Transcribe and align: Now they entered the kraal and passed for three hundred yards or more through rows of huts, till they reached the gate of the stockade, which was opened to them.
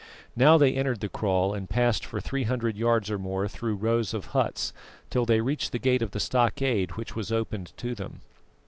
Now 0.35 0.57
they 0.57 0.73
entered 0.73 0.99
the 1.01 1.09
kraal 1.09 1.53
and 1.53 1.69
passed 1.69 2.03
for 2.07 2.19
three 2.19 2.45
hundred 2.45 2.75
yards 2.75 3.11
or 3.11 3.19
more 3.19 3.47
through 3.47 3.75
rows 3.75 4.15
of 4.15 4.25
huts, 4.33 4.73
till 5.11 5.27
they 5.27 5.41
reached 5.41 5.73
the 5.73 5.77
gate 5.77 6.01
of 6.01 6.09
the 6.09 6.19
stockade, 6.19 6.93
which 6.93 7.15
was 7.15 7.31
opened 7.31 7.71
to 7.77 7.93
them. 7.93 8.21